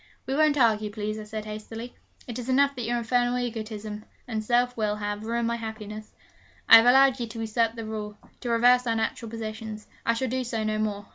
'We 0.25 0.33
won't 0.33 0.57
argue, 0.57 0.89
please,' 0.89 1.19
I 1.19 1.25
said 1.25 1.45
hastily. 1.45 1.93
'It 2.25 2.39
is 2.39 2.49
enough 2.49 2.75
that 2.75 2.85
your 2.85 2.97
infernal 2.97 3.37
egotism 3.37 4.03
and 4.27 4.43
self 4.43 4.75
will 4.75 4.95
have 4.95 5.23
ruined 5.27 5.45
my 5.47 5.57
happiness. 5.57 6.15
I 6.67 6.77
have 6.77 6.87
allowed 6.87 7.19
you 7.19 7.27
to 7.27 7.39
usurp 7.39 7.75
the 7.75 7.85
rule, 7.85 8.17
to 8.39 8.49
reverse 8.49 8.87
our 8.87 8.95
natural 8.95 9.29
positions. 9.29 9.85
I 10.03 10.15
shall 10.15 10.27
do 10.27 10.43
so 10.43 10.63
no 10.63 10.79
more. 10.79 11.05